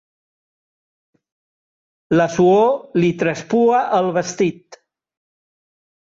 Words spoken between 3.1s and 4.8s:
traspua el vestit.